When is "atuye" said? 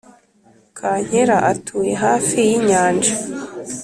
1.51-1.93